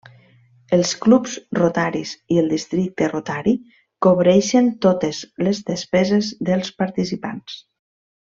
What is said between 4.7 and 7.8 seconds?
totes les despeses dels participants.